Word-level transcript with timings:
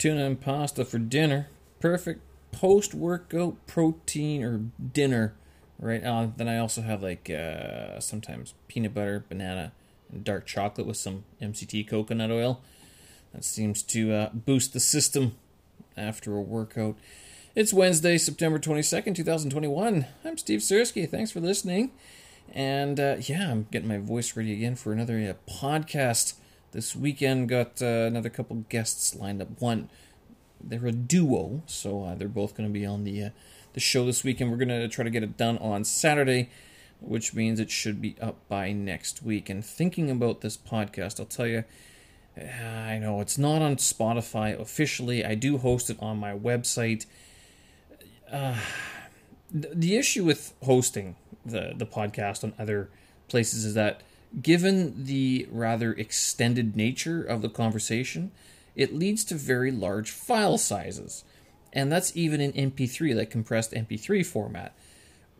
tuna 0.00 0.24
and 0.24 0.40
pasta 0.40 0.84
for 0.84 0.98
dinner. 0.98 1.48
Perfect 1.78 2.22
post 2.50 2.94
workout 2.94 3.64
protein 3.66 4.42
or 4.42 4.58
dinner. 4.92 5.34
Right. 5.78 6.02
Uh, 6.02 6.28
then 6.36 6.48
I 6.48 6.58
also 6.58 6.82
have 6.82 7.02
like 7.02 7.30
uh, 7.30 8.00
sometimes 8.00 8.54
peanut 8.66 8.94
butter, 8.94 9.24
banana, 9.28 9.72
and 10.10 10.24
dark 10.24 10.46
chocolate 10.46 10.86
with 10.86 10.96
some 10.96 11.24
MCT 11.40 11.86
coconut 11.88 12.30
oil. 12.30 12.60
That 13.32 13.44
seems 13.44 13.82
to 13.84 14.12
uh, 14.12 14.30
boost 14.32 14.72
the 14.72 14.80
system 14.80 15.36
after 15.96 16.34
a 16.34 16.42
workout. 16.42 16.96
It's 17.54 17.72
Wednesday, 17.72 18.18
September 18.18 18.58
22nd, 18.58 19.14
2021. 19.14 20.06
I'm 20.24 20.38
Steve 20.38 20.60
Sersky. 20.60 21.08
Thanks 21.08 21.30
for 21.30 21.40
listening. 21.40 21.92
And 22.52 22.98
uh, 22.98 23.16
yeah, 23.20 23.50
I'm 23.50 23.66
getting 23.70 23.88
my 23.88 23.98
voice 23.98 24.36
ready 24.36 24.52
again 24.52 24.76
for 24.76 24.92
another 24.92 25.16
uh, 25.18 25.50
podcast 25.50 26.34
this 26.72 26.94
weekend. 26.94 27.48
Got 27.48 27.80
uh, 27.82 28.06
another 28.06 28.30
couple 28.30 28.56
guests 28.68 29.14
lined 29.14 29.42
up. 29.42 29.60
One, 29.60 29.88
they're 30.62 30.86
a 30.86 30.92
duo, 30.92 31.62
so 31.66 32.04
uh, 32.04 32.14
they're 32.14 32.28
both 32.28 32.54
going 32.54 32.68
to 32.68 32.72
be 32.72 32.86
on 32.86 33.04
the 33.04 33.24
uh, 33.24 33.30
the 33.72 33.80
show 33.80 34.04
this 34.04 34.24
weekend. 34.24 34.50
We're 34.50 34.56
going 34.56 34.68
to 34.68 34.88
try 34.88 35.04
to 35.04 35.10
get 35.10 35.22
it 35.22 35.36
done 35.36 35.58
on 35.58 35.84
Saturday, 35.84 36.50
which 37.00 37.34
means 37.34 37.60
it 37.60 37.70
should 37.70 38.00
be 38.00 38.16
up 38.20 38.36
by 38.48 38.72
next 38.72 39.22
week. 39.22 39.48
And 39.48 39.64
thinking 39.64 40.10
about 40.10 40.40
this 40.40 40.56
podcast, 40.56 41.20
I'll 41.20 41.26
tell 41.26 41.46
you, 41.46 41.64
I 42.36 42.98
know 42.98 43.20
it's 43.20 43.38
not 43.38 43.62
on 43.62 43.76
Spotify 43.76 44.58
officially. 44.58 45.24
I 45.24 45.34
do 45.34 45.58
host 45.58 45.90
it 45.90 45.98
on 46.00 46.18
my 46.18 46.32
website. 46.32 47.06
Uh, 48.30 48.58
the 49.52 49.96
issue 49.96 50.24
with 50.24 50.54
hosting 50.62 51.16
the 51.44 51.72
the 51.76 51.86
podcast 51.86 52.44
on 52.44 52.52
other 52.58 52.90
places 53.28 53.64
is 53.64 53.74
that 53.74 54.02
given 54.42 55.04
the 55.04 55.48
rather 55.50 55.92
extended 55.92 56.76
nature 56.76 57.22
of 57.22 57.42
the 57.42 57.48
conversation, 57.48 58.30
it 58.76 58.94
leads 58.94 59.24
to 59.24 59.34
very 59.34 59.70
large 59.70 60.10
file 60.10 60.58
sizes. 60.58 61.24
And 61.72 61.90
that's 61.90 62.16
even 62.16 62.40
in 62.40 62.70
MP3, 62.70 63.14
like 63.14 63.30
compressed 63.30 63.72
MP3 63.72 64.24
format, 64.24 64.74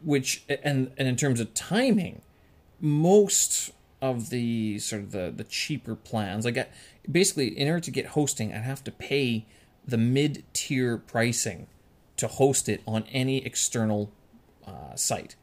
which 0.03 0.45
and 0.63 0.93
and 0.97 1.09
in 1.09 1.17
terms 1.17 1.41
of 1.41 1.55
timing, 1.55 2.23
most 2.81 3.73
of 4.01 4.31
the 4.31 4.79
sort 4.79 5.03
of 5.03 5.13
the, 5.13 5.33
the 5.35 5.45
cheaper 5.45 5.95
plans, 5.95 6.45
like 6.45 6.71
basically 7.11 7.49
in 7.49 7.69
order 7.69 7.81
to 7.81 7.91
get 7.91 8.07
hosting, 8.07 8.53
I'd 8.53 8.63
have 8.63 8.85
to 8.85 8.91
pay 8.93 9.47
the 9.87 9.99
mid 9.99 10.45
tier 10.53 10.97
pricing 10.97 11.67
to 12.17 12.29
host 12.29 12.69
it 12.69 12.83
on 12.87 13.05
any 13.11 13.45
external 13.45 14.13
uh, 14.67 14.95
site. 14.95 15.37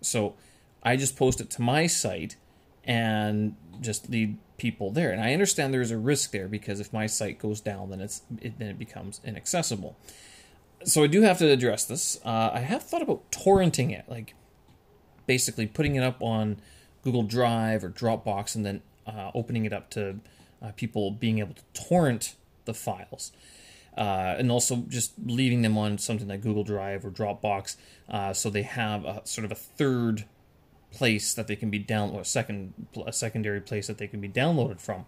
So 0.00 0.34
I 0.82 0.96
just 0.96 1.16
post 1.16 1.40
it 1.40 1.50
to 1.50 1.62
my 1.62 1.86
site 1.86 2.36
and 2.84 3.56
just 3.80 4.10
lead 4.10 4.38
people 4.56 4.90
there. 4.90 5.10
And 5.10 5.20
I 5.20 5.32
understand 5.32 5.74
there's 5.74 5.90
a 5.90 5.98
risk 5.98 6.30
there 6.30 6.48
because 6.48 6.80
if 6.80 6.92
my 6.92 7.06
site 7.06 7.38
goes 7.38 7.60
down, 7.60 7.90
then 7.90 8.00
it's 8.00 8.22
it, 8.40 8.58
then 8.58 8.68
it 8.68 8.78
becomes 8.78 9.20
inaccessible. 9.24 9.96
So 10.84 11.04
I 11.04 11.06
do 11.06 11.22
have 11.22 11.38
to 11.38 11.50
address 11.50 11.84
this. 11.84 12.18
Uh, 12.24 12.50
I 12.52 12.60
have 12.60 12.82
thought 12.82 13.02
about 13.02 13.30
torrenting 13.30 13.96
it, 13.96 14.04
like 14.08 14.34
basically 15.26 15.66
putting 15.66 15.96
it 15.96 16.02
up 16.02 16.22
on 16.22 16.58
Google 17.02 17.22
Drive 17.22 17.84
or 17.84 17.90
Dropbox, 17.90 18.54
and 18.54 18.64
then 18.64 18.82
uh, 19.06 19.30
opening 19.34 19.64
it 19.64 19.72
up 19.72 19.90
to 19.90 20.20
uh, 20.60 20.72
people 20.76 21.10
being 21.10 21.38
able 21.38 21.54
to 21.54 21.62
torrent 21.74 22.34
the 22.64 22.74
files. 22.74 23.32
Uh, 23.96 24.36
and 24.38 24.50
also 24.50 24.76
just 24.88 25.12
leaving 25.22 25.60
them 25.60 25.76
on 25.76 25.98
something 25.98 26.26
like 26.26 26.40
Google 26.40 26.64
Drive 26.64 27.04
or 27.04 27.10
Dropbox, 27.10 27.76
uh, 28.08 28.32
so 28.32 28.48
they 28.48 28.62
have 28.62 29.04
a 29.04 29.20
sort 29.24 29.44
of 29.44 29.52
a 29.52 29.54
third 29.54 30.24
place 30.92 31.34
that 31.34 31.46
they 31.46 31.56
can 31.56 31.70
be 31.70 31.78
down 31.78 32.10
or 32.10 32.20
a 32.20 32.24
second 32.24 32.74
a 33.06 33.12
secondary 33.12 33.60
place 33.60 33.86
that 33.86 33.98
they 33.98 34.06
can 34.06 34.20
be 34.20 34.28
downloaded 34.28 34.80
from. 34.80 35.06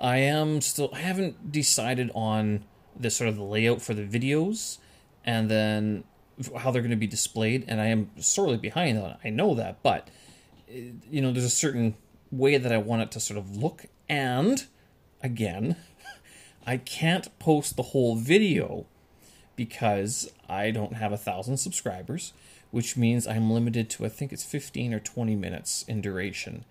I 0.00 0.18
am 0.18 0.60
still 0.60 0.90
I 0.92 1.00
haven't 1.00 1.52
decided 1.52 2.10
on 2.14 2.64
the 2.98 3.10
sort 3.10 3.28
of 3.28 3.36
the 3.36 3.42
layout 3.42 3.82
for 3.82 3.94
the 3.94 4.04
videos 4.04 4.78
and 5.24 5.50
then 5.50 6.04
how 6.58 6.70
they're 6.70 6.82
going 6.82 6.90
to 6.90 6.96
be 6.96 7.06
displayed 7.06 7.64
and 7.68 7.80
I 7.80 7.86
am 7.86 8.10
sorely 8.20 8.56
behind 8.56 8.98
on 8.98 9.10
it. 9.12 9.16
I 9.24 9.30
know 9.30 9.54
that, 9.54 9.82
but 9.82 10.08
eh, 10.68 10.90
you 11.10 11.20
know 11.20 11.32
there's 11.32 11.44
a 11.44 11.50
certain 11.50 11.96
way 12.30 12.56
that 12.56 12.72
I 12.72 12.78
want 12.78 13.02
it 13.02 13.10
to 13.12 13.20
sort 13.20 13.38
of 13.38 13.56
look 13.56 13.86
and 14.08 14.66
again 15.22 15.76
I 16.66 16.78
can't 16.78 17.38
post 17.38 17.76
the 17.76 17.82
whole 17.84 18.16
video 18.16 18.86
because 19.56 20.30
I 20.48 20.70
don't 20.70 20.94
have 20.94 21.12
a 21.12 21.16
thousand 21.16 21.56
subscribers, 21.56 22.32
which 22.70 22.96
means 22.96 23.26
I'm 23.26 23.50
limited 23.50 23.90
to 23.90 24.06
I 24.06 24.08
think 24.08 24.32
it's 24.32 24.44
15 24.44 24.94
or 24.94 25.00
20 25.00 25.34
minutes 25.34 25.84
in 25.88 26.00
duration. 26.00 26.64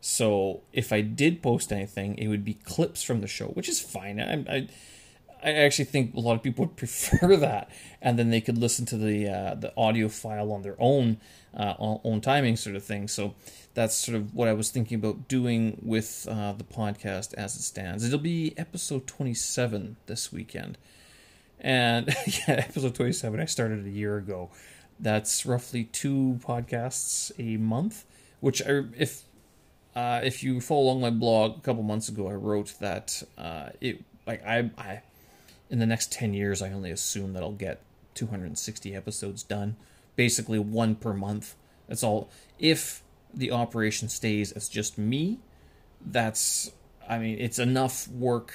So 0.00 0.60
if 0.72 0.92
I 0.92 1.00
did 1.00 1.42
post 1.42 1.72
anything, 1.72 2.16
it 2.18 2.28
would 2.28 2.44
be 2.44 2.54
clips 2.54 3.02
from 3.02 3.20
the 3.20 3.26
show, 3.26 3.46
which 3.48 3.68
is 3.68 3.80
fine. 3.80 4.20
I, 4.20 4.44
I, 4.48 4.68
I 5.42 5.52
actually 5.52 5.86
think 5.86 6.14
a 6.14 6.20
lot 6.20 6.34
of 6.34 6.42
people 6.42 6.66
would 6.66 6.76
prefer 6.76 7.36
that, 7.36 7.70
and 8.00 8.18
then 8.18 8.30
they 8.30 8.40
could 8.40 8.58
listen 8.58 8.86
to 8.86 8.96
the 8.96 9.28
uh, 9.28 9.54
the 9.54 9.72
audio 9.76 10.08
file 10.08 10.52
on 10.52 10.62
their 10.62 10.76
own 10.78 11.18
uh, 11.56 11.74
own 11.78 12.20
timing 12.20 12.56
sort 12.56 12.76
of 12.76 12.84
thing. 12.84 13.08
So 13.08 13.34
that's 13.74 13.94
sort 13.94 14.16
of 14.16 14.34
what 14.34 14.48
I 14.48 14.52
was 14.52 14.70
thinking 14.70 14.96
about 14.96 15.28
doing 15.28 15.80
with 15.82 16.26
uh, 16.30 16.52
the 16.52 16.64
podcast 16.64 17.34
as 17.34 17.56
it 17.56 17.62
stands. 17.62 18.04
It'll 18.04 18.18
be 18.18 18.54
episode 18.56 19.06
27 19.06 19.96
this 20.06 20.32
weekend. 20.32 20.78
And 21.60 22.06
yeah, 22.26 22.54
episode 22.54 22.94
27, 22.94 23.40
I 23.40 23.44
started 23.44 23.86
a 23.86 23.90
year 23.90 24.16
ago. 24.16 24.50
That's 25.00 25.46
roughly 25.46 25.84
two 25.84 26.40
podcasts 26.44 27.30
a 27.38 27.56
month, 27.56 28.04
which 28.40 28.62
I, 28.62 28.84
if 28.96 29.22
uh, 29.94 30.20
if 30.22 30.42
you 30.42 30.60
follow 30.60 30.82
along 30.82 31.00
my 31.00 31.10
blog 31.10 31.58
a 31.58 31.60
couple 31.60 31.82
months 31.82 32.08
ago, 32.08 32.28
I 32.28 32.34
wrote 32.34 32.74
that 32.80 33.22
uh, 33.36 33.70
it 33.80 34.04
like 34.26 34.44
I, 34.44 34.70
I 34.76 35.02
in 35.70 35.78
the 35.78 35.86
next 35.86 36.12
10 36.12 36.34
years, 36.34 36.62
I 36.62 36.72
only 36.72 36.90
assume 36.90 37.32
that 37.34 37.42
I'll 37.42 37.52
get 37.52 37.82
260 38.14 38.94
episodes 38.94 39.42
done, 39.42 39.76
basically 40.16 40.58
one 40.58 40.94
per 40.94 41.12
month. 41.12 41.54
That's 41.88 42.02
all. 42.02 42.30
If 42.58 43.02
the 43.32 43.52
operation 43.52 44.08
stays 44.08 44.52
as 44.52 44.68
just 44.68 44.98
me, 44.98 45.38
that's 46.04 46.72
I 47.08 47.18
mean, 47.18 47.38
it's 47.38 47.58
enough 47.58 48.06
work 48.08 48.52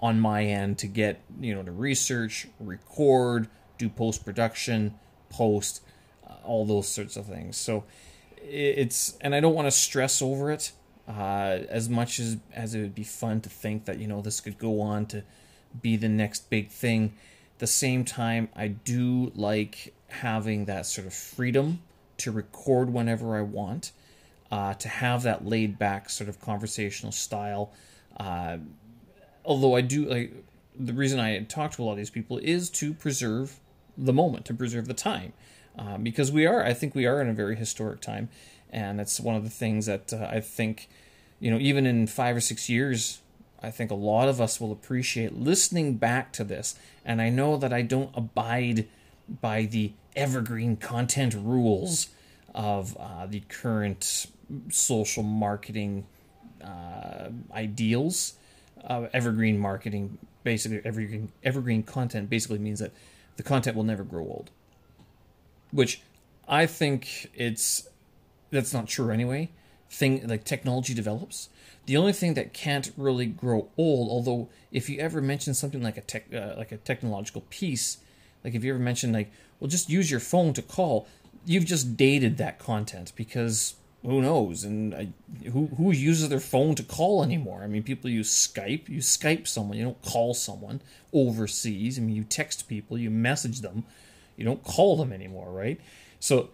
on 0.00 0.20
my 0.20 0.44
end 0.44 0.78
to 0.78 0.86
get, 0.86 1.20
you 1.40 1.54
know, 1.54 1.62
to 1.62 1.72
research, 1.72 2.48
record, 2.58 3.48
do 3.76 3.88
post 3.88 4.24
production, 4.24 4.94
post, 5.30 5.82
uh, 6.28 6.34
all 6.44 6.64
those 6.64 6.88
sorts 6.88 7.16
of 7.16 7.26
things. 7.26 7.56
So 7.56 7.84
it's, 8.42 9.16
and 9.20 9.34
I 9.34 9.40
don't 9.40 9.54
want 9.54 9.66
to 9.66 9.72
stress 9.72 10.22
over 10.22 10.50
it 10.50 10.72
uh, 11.08 11.58
as 11.68 11.88
much 11.88 12.18
as, 12.18 12.36
as 12.54 12.74
it 12.74 12.80
would 12.80 12.94
be 12.94 13.04
fun 13.04 13.40
to 13.42 13.48
think 13.48 13.84
that, 13.86 13.98
you 13.98 14.06
know, 14.06 14.20
this 14.20 14.40
could 14.40 14.58
go 14.58 14.80
on 14.80 15.06
to 15.06 15.22
be 15.82 15.96
the 15.96 16.08
next 16.08 16.50
big 16.50 16.70
thing. 16.70 17.14
At 17.54 17.60
the 17.60 17.66
same 17.66 18.04
time, 18.04 18.48
I 18.54 18.68
do 18.68 19.32
like 19.34 19.94
having 20.08 20.66
that 20.66 20.86
sort 20.86 21.06
of 21.06 21.14
freedom 21.14 21.80
to 22.18 22.32
record 22.32 22.92
whenever 22.92 23.36
I 23.36 23.42
want, 23.42 23.92
uh, 24.50 24.74
to 24.74 24.88
have 24.88 25.22
that 25.22 25.46
laid 25.46 25.78
back 25.78 26.10
sort 26.10 26.28
of 26.28 26.40
conversational 26.40 27.12
style. 27.12 27.72
Uh, 28.16 28.58
although 29.44 29.76
I 29.76 29.80
do 29.80 30.06
like 30.06 30.32
the 30.78 30.92
reason 30.92 31.18
I 31.20 31.40
talk 31.40 31.72
to 31.72 31.82
a 31.82 31.84
lot 31.84 31.92
of 31.92 31.98
these 31.98 32.10
people 32.10 32.38
is 32.38 32.70
to 32.70 32.94
preserve 32.94 33.58
the 33.98 34.12
moment, 34.12 34.44
to 34.46 34.54
preserve 34.54 34.86
the 34.86 34.94
time, 34.94 35.32
uh, 35.78 35.98
because 35.98 36.30
we 36.32 36.46
are, 36.46 36.62
I 36.64 36.72
think, 36.72 36.94
we 36.94 37.06
are 37.06 37.20
in 37.20 37.28
a 37.28 37.34
very 37.34 37.56
historic 37.56 38.00
time, 38.00 38.28
and 38.70 38.98
that's 38.98 39.20
one 39.20 39.36
of 39.36 39.44
the 39.44 39.50
things 39.50 39.86
that 39.86 40.12
uh, 40.12 40.28
I 40.30 40.40
think, 40.40 40.88
you 41.40 41.50
know, 41.50 41.58
even 41.58 41.86
in 41.86 42.06
five 42.06 42.36
or 42.36 42.40
six 42.40 42.68
years. 42.68 43.20
I 43.60 43.72
think 43.72 43.90
a 43.90 43.96
lot 43.96 44.28
of 44.28 44.40
us 44.40 44.60
will 44.60 44.70
appreciate 44.70 45.34
listening 45.34 45.94
back 45.94 46.32
to 46.34 46.44
this. 46.44 46.76
And 47.04 47.20
I 47.20 47.28
know 47.28 47.56
that 47.56 47.72
I 47.72 47.82
don't 47.82 48.10
abide 48.14 48.86
by 49.40 49.64
the 49.64 49.94
evergreen 50.14 50.76
content 50.76 51.34
rules 51.34 52.10
of 52.54 52.96
uh, 52.96 53.26
the 53.26 53.40
current 53.48 54.28
social 54.70 55.24
marketing 55.24 56.06
uh, 56.62 57.30
ideals. 57.52 58.34
Uh, 58.84 59.08
evergreen 59.12 59.58
marketing, 59.58 60.18
basically, 60.44 60.80
evergreen, 60.84 61.32
evergreen 61.42 61.82
content 61.82 62.30
basically 62.30 62.58
means 62.58 62.78
that 62.78 62.92
the 63.38 63.42
content 63.42 63.74
will 63.76 63.84
never 63.84 64.04
grow 64.04 64.24
old. 64.24 64.50
Which 65.70 66.02
I 66.46 66.66
think 66.66 67.30
it's 67.34 67.88
that's 68.50 68.74
not 68.74 68.88
true 68.88 69.10
anyway. 69.10 69.48
Thing 69.90 70.26
like 70.26 70.44
technology 70.44 70.92
develops. 70.92 71.48
The 71.86 71.96
only 71.96 72.12
thing 72.12 72.34
that 72.34 72.52
can't 72.52 72.92
really 72.98 73.24
grow 73.24 73.70
old, 73.78 74.10
although 74.10 74.50
if 74.70 74.90
you 74.90 74.98
ever 74.98 75.22
mention 75.22 75.54
something 75.54 75.82
like 75.82 75.96
a 75.96 76.02
tech, 76.02 76.26
uh, 76.34 76.54
like 76.58 76.72
a 76.72 76.76
technological 76.76 77.42
piece, 77.48 77.98
like 78.44 78.54
if 78.54 78.62
you 78.62 78.74
ever 78.74 78.82
mention 78.82 79.12
like, 79.12 79.30
well, 79.58 79.68
just 79.68 79.88
use 79.88 80.10
your 80.10 80.20
phone 80.20 80.52
to 80.54 80.60
call, 80.60 81.06
you've 81.46 81.64
just 81.64 81.96
dated 81.96 82.36
that 82.36 82.58
content 82.58 83.12
because 83.16 83.76
who 84.04 84.22
knows? 84.22 84.64
And 84.64 84.94
I, 84.94 85.08
who 85.50 85.66
who 85.76 85.90
uses 85.92 86.28
their 86.28 86.40
phone 86.40 86.74
to 86.76 86.82
call 86.82 87.22
anymore? 87.22 87.62
I 87.62 87.66
mean, 87.66 87.82
people 87.82 88.08
use 88.10 88.30
Skype. 88.30 88.88
You 88.88 89.00
Skype 89.00 89.46
someone. 89.48 89.76
You 89.76 89.84
don't 89.84 90.02
call 90.02 90.34
someone 90.34 90.80
overseas. 91.12 91.98
I 91.98 92.02
mean, 92.02 92.14
you 92.14 92.24
text 92.24 92.68
people. 92.68 92.96
You 92.96 93.10
message 93.10 93.60
them. 93.60 93.84
You 94.36 94.44
don't 94.44 94.62
call 94.62 94.96
them 94.96 95.12
anymore, 95.12 95.50
right? 95.52 95.80
So 96.20 96.50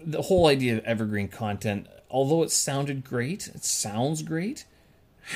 the 0.00 0.22
whole 0.22 0.46
idea 0.46 0.76
of 0.78 0.84
evergreen 0.84 1.28
content, 1.28 1.86
although 2.10 2.42
it 2.42 2.50
sounded 2.50 3.04
great, 3.04 3.48
it 3.48 3.64
sounds 3.64 4.22
great. 4.22 4.64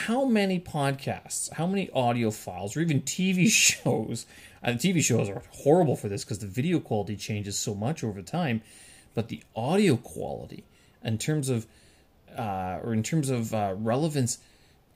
how 0.07 0.25
many 0.25 0.61
podcasts, 0.61 1.53
how 1.55 1.67
many 1.67 1.91
audio 1.91 2.31
files, 2.31 2.77
or 2.77 2.81
even 2.81 3.03
TV 3.03 3.49
shows? 3.51 4.25
And 4.63 4.79
TV 4.79 5.03
shows 5.03 5.29
are 5.29 5.43
horrible 5.51 5.97
for 5.97 6.09
this 6.09 6.25
because 6.25 6.39
the 6.39 6.47
video 6.47 6.79
quality 6.79 7.17
changes 7.17 7.59
so 7.59 7.75
much 7.75 8.05
over 8.05 8.23
time, 8.23 8.63
but 9.15 9.29
the 9.29 9.43
audio 9.57 9.97
quality, 9.97 10.65
in 11.05 11.19
terms 11.19 11.49
of, 11.49 11.67
uh, 12.37 12.79
or 12.83 12.93
in 12.93 13.03
terms 13.03 13.29
of 13.29 13.55
uh, 13.55 13.75
relevance, 13.77 14.39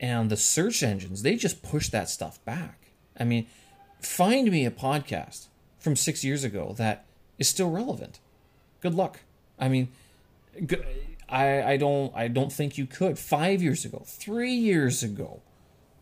and 0.01 0.31
the 0.31 0.37
search 0.37 0.83
engines, 0.83 1.23
they 1.23 1.37
just 1.37 1.63
push 1.63 1.89
that 1.89 2.09
stuff 2.09 2.45
back. 2.45 2.91
I 3.19 3.25
mean, 3.25 3.47
find 4.01 4.51
me 4.51 4.67
a 4.67 4.71
podcast 4.71 5.47
from 5.79 5.97
six 5.97 6.25
years 6.25 6.45
ago 6.45 6.75
that 6.77 7.05
is 7.39 7.49
still 7.49 7.71
relevant. 7.71 8.21
Good 8.81 8.95
luck. 8.95 9.21
I 9.59 9.69
mean, 9.69 9.89
I, 11.29 11.63
I 11.63 11.77
don't 11.77 12.15
I 12.15 12.29
don't 12.29 12.53
think 12.53 12.77
you 12.77 12.87
could. 12.87 13.19
Five 13.19 13.63
years 13.63 13.85
ago, 13.85 14.03
three 14.07 14.53
years 14.53 15.03
ago, 15.03 15.43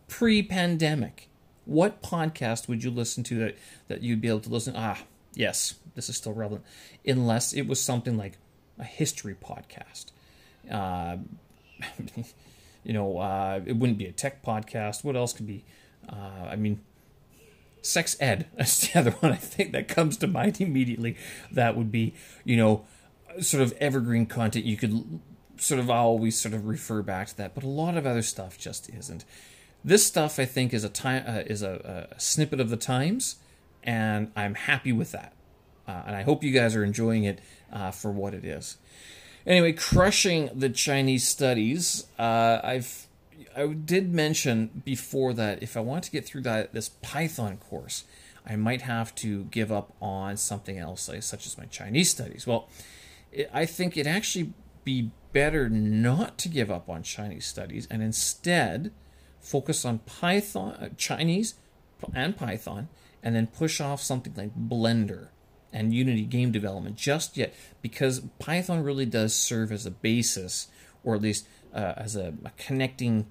pre-pandemic, 0.08 1.28
what 1.64 2.02
podcast 2.02 2.68
would 2.68 2.82
you 2.82 2.90
listen 2.90 3.22
to 3.24 3.38
that 3.38 3.58
that 3.88 4.02
you'd 4.02 4.20
be 4.20 4.28
able 4.28 4.40
to 4.40 4.50
listen? 4.50 4.74
Ah, 4.76 4.98
yes, 5.34 5.74
this 5.94 6.08
is 6.08 6.16
still 6.16 6.32
relevant, 6.32 6.64
unless 7.06 7.52
it 7.52 7.66
was 7.66 7.80
something 7.80 8.16
like 8.16 8.38
a 8.78 8.84
history 8.84 9.34
podcast. 9.34 10.06
Uh, 10.70 11.18
you 12.84 12.92
know, 12.92 13.18
uh, 13.18 13.60
it 13.64 13.76
wouldn't 13.76 13.98
be 13.98 14.06
a 14.06 14.12
tech 14.12 14.42
podcast. 14.42 15.04
What 15.04 15.16
else 15.16 15.32
could 15.32 15.46
be? 15.46 15.64
Uh, 16.08 16.48
I 16.50 16.56
mean, 16.56 16.80
sex 17.82 18.16
ed. 18.20 18.46
That's 18.56 18.88
the 18.88 18.98
other 18.98 19.10
one 19.12 19.32
I 19.32 19.36
think 19.36 19.72
that 19.72 19.88
comes 19.88 20.16
to 20.18 20.26
mind 20.26 20.60
immediately. 20.60 21.16
That 21.50 21.76
would 21.76 21.92
be, 21.92 22.14
you 22.44 22.56
know, 22.56 22.84
sort 23.40 23.62
of 23.62 23.72
evergreen 23.80 24.26
content. 24.26 24.64
You 24.64 24.76
could 24.76 25.20
sort 25.56 25.80
of 25.80 25.90
always 25.90 26.38
sort 26.38 26.54
of 26.54 26.66
refer 26.66 27.02
back 27.02 27.28
to 27.28 27.36
that, 27.36 27.54
but 27.54 27.64
a 27.64 27.68
lot 27.68 27.96
of 27.96 28.06
other 28.06 28.22
stuff 28.22 28.58
just 28.58 28.90
isn't. 28.90 29.24
This 29.84 30.06
stuff 30.06 30.38
I 30.38 30.44
think 30.44 30.72
is 30.72 30.84
a 30.84 30.88
time 30.88 31.24
uh, 31.26 31.42
is 31.46 31.62
a, 31.62 32.08
a, 32.12 32.20
snippet 32.20 32.60
of 32.60 32.70
the 32.70 32.76
times, 32.76 33.36
and 33.82 34.30
I'm 34.36 34.54
happy 34.54 34.92
with 34.92 35.12
that. 35.12 35.32
Uh, 35.86 36.02
and 36.06 36.16
I 36.16 36.22
hope 36.22 36.44
you 36.44 36.52
guys 36.52 36.76
are 36.76 36.84
enjoying 36.84 37.24
it 37.24 37.40
uh, 37.72 37.90
for 37.90 38.10
what 38.10 38.34
it 38.34 38.44
is. 38.44 38.78
Anyway, 39.46 39.72
crushing 39.72 40.50
the 40.54 40.68
Chinese 40.68 41.26
studies. 41.26 42.06
Uh, 42.18 42.60
I've 42.62 43.08
I 43.56 43.66
did 43.66 44.14
mention 44.14 44.82
before 44.84 45.34
that 45.34 45.62
if 45.62 45.76
I 45.76 45.80
want 45.80 46.04
to 46.04 46.10
get 46.10 46.24
through 46.24 46.42
that 46.42 46.72
this 46.72 46.88
Python 46.88 47.58
course, 47.58 48.04
I 48.46 48.56
might 48.56 48.82
have 48.82 49.14
to 49.16 49.44
give 49.44 49.70
up 49.70 49.92
on 50.00 50.36
something 50.36 50.78
else, 50.78 51.08
like, 51.08 51.22
such 51.22 51.46
as 51.46 51.58
my 51.58 51.66
Chinese 51.66 52.10
studies. 52.10 52.46
Well, 52.46 52.68
it, 53.30 53.50
I 53.52 53.66
think 53.66 53.96
it 53.96 54.06
actually 54.06 54.52
be 54.84 55.10
better 55.32 55.68
not 55.68 56.38
to 56.38 56.48
give 56.48 56.70
up 56.70 56.88
on 56.88 57.02
Chinese 57.02 57.46
studies 57.46 57.86
and 57.90 58.02
instead 58.02 58.92
focus 59.40 59.84
on 59.84 59.98
Python, 60.00 60.74
uh, 60.74 60.88
Chinese 60.96 61.54
and 62.14 62.36
Python, 62.36 62.88
and 63.22 63.34
then 63.34 63.46
push 63.46 63.80
off 63.80 64.00
something 64.02 64.34
like 64.36 64.56
Blender 64.56 65.28
and 65.72 65.94
Unity 65.94 66.22
game 66.22 66.52
development 66.52 66.96
just 66.96 67.36
yet, 67.36 67.54
because 67.80 68.20
Python 68.38 68.82
really 68.82 69.06
does 69.06 69.34
serve 69.34 69.72
as 69.72 69.86
a 69.86 69.90
basis, 69.90 70.68
or 71.04 71.14
at 71.14 71.22
least 71.22 71.46
uh, 71.74 71.94
as 71.96 72.16
a, 72.16 72.34
a 72.44 72.50
connecting 72.56 73.26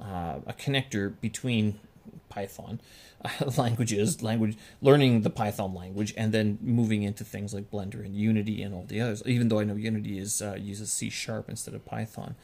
uh, 0.00 0.40
a 0.46 0.52
connector 0.52 1.14
between 1.20 1.78
Python 2.28 2.80
uh, 3.24 3.50
languages, 3.56 4.22
language 4.22 4.56
learning 4.82 5.22
the 5.22 5.30
Python 5.30 5.74
language, 5.74 6.12
and 6.16 6.32
then 6.32 6.58
moving 6.60 7.02
into 7.02 7.24
things 7.24 7.54
like 7.54 7.70
Blender 7.70 8.04
and 8.04 8.14
Unity 8.14 8.62
and 8.62 8.74
all 8.74 8.84
the 8.86 9.00
others. 9.00 9.22
Even 9.26 9.48
though 9.48 9.58
I 9.58 9.64
know 9.64 9.76
Unity 9.76 10.18
is 10.18 10.42
uh, 10.42 10.56
uses 10.58 10.92
C 10.92 11.10
sharp 11.10 11.48
instead 11.48 11.74
of 11.74 11.84
Python. 11.84 12.34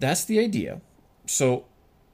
That's 0.00 0.24
the 0.24 0.38
idea. 0.38 0.80
So 1.26 1.64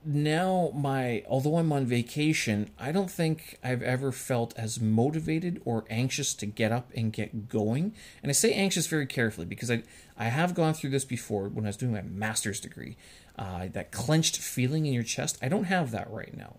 now 0.05 0.73
my 0.75 1.25
although 1.29 1.57
I'm 1.57 1.73
on 1.73 1.87
vacation, 1.87 2.71
I 2.79 2.93
don't 2.93 3.11
think 3.11 3.59
I've 3.63 3.83
ever 3.83 4.13
felt 4.13 4.55
as 4.57 4.81
motivated 4.81 5.61
or 5.65 5.85
anxious 5.91 6.35
to 6.35 6.47
get 6.47 6.73
up 6.73 6.91
and 6.95 7.13
get 7.13 7.49
going. 7.49 7.95
And 8.23 8.31
I 8.31 8.33
say 8.33 8.53
anxious 8.53 8.87
very 8.87 9.07
carefully 9.07 9.47
because 9.47 9.71
I 9.71 9.83
I 10.17 10.25
have 10.25 10.55
gone 10.55 10.75
through 10.75 10.91
this 10.91 11.05
before 11.05 11.49
when 11.49 11.65
I 11.67 11.69
was 11.69 11.77
doing 11.77 11.93
my 11.93 12.03
master's 12.03 12.61
degree. 12.61 12.97
Uh, 13.39 13.69
that 13.73 13.91
clenched 13.91 14.37
feeling 14.37 14.85
in 14.85 14.93
your 14.93 15.03
chest, 15.03 15.39
I 15.41 15.49
don't 15.49 15.65
have 15.65 15.93
that 15.93 16.11
right 16.11 16.37
now. 16.37 16.57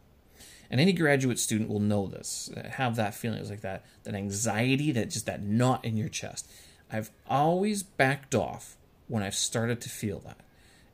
And 0.71 0.81
any 0.81 0.93
graduate 0.93 1.37
student 1.37 1.69
will 1.69 1.79
know 1.79 2.07
this. 2.07 2.49
Have 2.71 2.95
that 2.95 3.13
feeling. 3.13 3.39
It's 3.39 3.49
like 3.49 3.61
that 3.61 3.85
that 4.03 4.15
anxiety, 4.15 4.91
that 4.91 5.09
just 5.09 5.25
that 5.25 5.43
knot 5.43 5.83
in 5.83 5.97
your 5.97 6.09
chest. 6.09 6.49
I've 6.91 7.11
always 7.27 7.83
backed 7.83 8.35
off 8.35 8.77
when 9.07 9.23
I've 9.23 9.35
started 9.35 9.81
to 9.81 9.89
feel 9.89 10.19
that. 10.19 10.39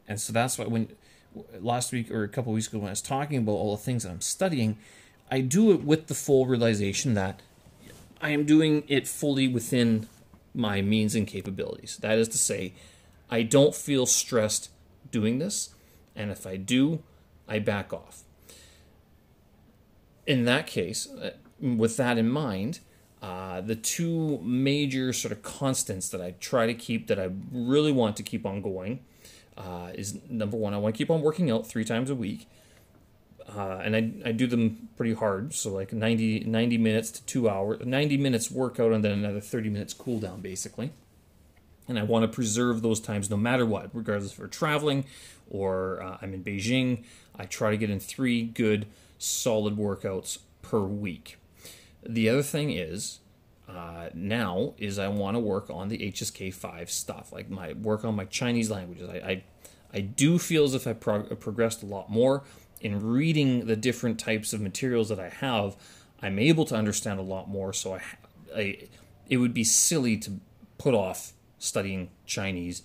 And 0.07 0.19
so 0.19 0.33
that's 0.33 0.57
why 0.57 0.65
when 0.65 0.89
last 1.59 1.91
week 1.91 2.11
or 2.11 2.23
a 2.23 2.27
couple 2.27 2.53
weeks 2.53 2.67
ago 2.67 2.79
when 2.79 2.87
I 2.87 2.91
was 2.91 3.01
talking 3.01 3.37
about 3.37 3.53
all 3.53 3.75
the 3.75 3.81
things 3.81 4.03
that 4.03 4.09
I'm 4.09 4.21
studying, 4.21 4.77
I 5.29 5.41
do 5.41 5.71
it 5.71 5.83
with 5.83 6.07
the 6.07 6.13
full 6.13 6.45
realization 6.45 7.13
that 7.15 7.41
I 8.21 8.29
am 8.31 8.45
doing 8.45 8.83
it 8.87 9.07
fully 9.07 9.47
within 9.47 10.07
my 10.53 10.81
means 10.81 11.15
and 11.15 11.27
capabilities. 11.27 11.97
That 11.97 12.17
is 12.17 12.27
to 12.29 12.37
say, 12.37 12.73
I 13.29 13.43
don't 13.43 13.75
feel 13.75 14.05
stressed 14.05 14.69
doing 15.11 15.39
this, 15.39 15.73
and 16.15 16.31
if 16.31 16.47
I 16.47 16.57
do, 16.57 17.03
I 17.47 17.59
back 17.59 17.93
off. 17.93 18.23
In 20.25 20.45
that 20.45 20.67
case, 20.67 21.07
uh, 21.07 21.31
with 21.61 21.97
that 21.97 22.17
in 22.17 22.29
mind, 22.29 22.79
uh, 23.21 23.61
the 23.61 23.75
two 23.75 24.39
major 24.39 25.13
sort 25.13 25.31
of 25.31 25.41
constants 25.41 26.09
that 26.09 26.21
I 26.21 26.35
try 26.39 26.65
to 26.65 26.73
keep 26.73 27.07
that 27.07 27.19
I 27.19 27.29
really 27.51 27.91
want 27.91 28.15
to 28.17 28.23
keep 28.23 28.45
on 28.45 28.61
going 28.61 28.99
uh, 29.57 29.91
is 29.93 30.19
number 30.29 30.55
one, 30.55 30.73
I 30.73 30.77
want 30.77 30.95
to 30.95 30.97
keep 30.97 31.09
on 31.09 31.21
working 31.21 31.49
out 31.49 31.67
three 31.67 31.83
times 31.83 32.09
a 32.09 32.15
week. 32.15 32.47
Uh, 33.49 33.81
and 33.83 33.95
I, 33.95 34.29
I 34.29 34.31
do 34.33 34.45
them 34.45 34.89
pretty 34.97 35.13
hard. 35.13 35.53
So, 35.53 35.71
like 35.71 35.93
90, 35.93 36.41
90 36.41 36.77
minutes 36.77 37.11
to 37.11 37.23
two 37.23 37.49
hours, 37.49 37.85
90 37.85 38.17
minutes 38.17 38.51
workout, 38.51 38.91
and 38.91 39.03
then 39.03 39.13
another 39.13 39.39
30 39.39 39.69
minutes 39.69 39.93
cool 39.93 40.19
down, 40.19 40.41
basically. 40.41 40.91
And 41.87 41.97
I 41.97 42.03
want 42.03 42.23
to 42.23 42.27
preserve 42.27 42.81
those 42.81 42.99
times 42.99 43.29
no 43.29 43.37
matter 43.37 43.65
what, 43.65 43.89
regardless 43.93 44.33
if 44.33 44.39
we're 44.39 44.47
traveling 44.47 45.05
or 45.49 46.01
uh, 46.01 46.17
I'm 46.21 46.33
in 46.33 46.43
Beijing. 46.43 47.03
I 47.37 47.45
try 47.45 47.71
to 47.71 47.77
get 47.77 47.89
in 47.89 47.99
three 47.99 48.43
good, 48.43 48.87
solid 49.17 49.77
workouts 49.77 50.39
per 50.61 50.81
week. 50.81 51.37
The 52.07 52.29
other 52.29 52.43
thing 52.43 52.71
is, 52.71 53.19
uh, 53.67 54.09
now 54.13 54.73
is 54.77 54.97
I 54.97 55.07
want 55.09 55.35
to 55.35 55.39
work 55.39 55.69
on 55.69 55.89
the 55.89 55.97
HSK 55.97 56.53
five 56.53 56.89
stuff, 56.89 57.31
like 57.33 57.49
my 57.49 57.73
work 57.73 58.05
on 58.05 58.15
my 58.15 58.25
Chinese 58.25 58.71
languages. 58.71 59.09
I 59.09 59.17
I, 59.17 59.43
I 59.93 60.01
do 60.01 60.39
feel 60.39 60.63
as 60.63 60.73
if 60.73 60.87
I 60.87 60.93
prog- 60.93 61.39
progressed 61.39 61.83
a 61.83 61.85
lot 61.85 62.09
more 62.09 62.43
in 62.79 63.05
reading 63.05 63.65
the 63.65 63.75
different 63.75 64.19
types 64.19 64.53
of 64.53 64.61
materials 64.61 65.09
that 65.09 65.19
I 65.19 65.29
have. 65.29 65.75
I'm 66.21 66.39
able 66.39 66.65
to 66.65 66.75
understand 66.75 67.19
a 67.19 67.23
lot 67.23 67.49
more, 67.49 67.73
so 67.73 67.95
I, 67.95 68.01
I 68.55 68.87
it 69.29 69.37
would 69.37 69.53
be 69.53 69.63
silly 69.63 70.17
to 70.17 70.39
put 70.77 70.93
off 70.93 71.33
studying 71.59 72.09
Chinese 72.25 72.83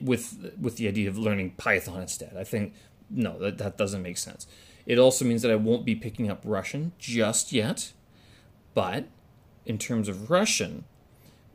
with 0.00 0.54
with 0.58 0.76
the 0.76 0.88
idea 0.88 1.08
of 1.08 1.18
learning 1.18 1.52
Python 1.52 2.00
instead. 2.00 2.36
I 2.36 2.44
think 2.44 2.74
no, 3.10 3.38
that 3.38 3.58
that 3.58 3.76
doesn't 3.76 4.02
make 4.02 4.16
sense. 4.16 4.46
It 4.86 4.98
also 4.98 5.24
means 5.24 5.42
that 5.42 5.50
I 5.50 5.56
won't 5.56 5.84
be 5.84 5.94
picking 5.94 6.30
up 6.30 6.40
Russian 6.44 6.92
just 6.98 7.52
yet, 7.52 7.92
but 8.74 9.04
in 9.66 9.78
terms 9.78 10.08
of 10.08 10.30
Russian, 10.30 10.84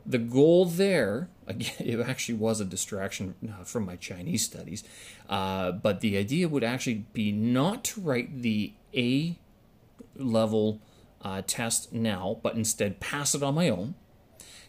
the 0.04 0.18
goal 0.18 0.64
there, 0.64 1.28
again, 1.46 1.74
it 1.78 2.00
actually 2.00 2.36
was 2.36 2.60
a 2.60 2.64
distraction 2.64 3.34
uh, 3.48 3.64
from 3.64 3.84
my 3.84 3.96
Chinese 3.96 4.44
studies, 4.44 4.84
uh, 5.28 5.72
but 5.72 6.00
the 6.00 6.16
idea 6.16 6.48
would 6.48 6.64
actually 6.64 7.06
be 7.12 7.32
not 7.32 7.84
to 7.84 8.00
write 8.00 8.42
the 8.42 8.72
A 8.94 9.38
level 10.16 10.80
uh, 11.22 11.42
test 11.46 11.92
now, 11.92 12.38
but 12.42 12.54
instead 12.54 13.00
pass 13.00 13.34
it 13.34 13.42
on 13.42 13.54
my 13.54 13.68
own, 13.68 13.94